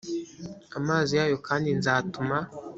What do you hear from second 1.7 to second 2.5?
nzatuma